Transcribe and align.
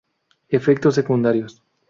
Efectos 0.49 0.95
Secundarios 0.95 1.61